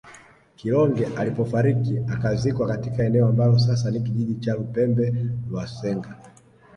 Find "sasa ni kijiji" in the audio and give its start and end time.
3.59-4.35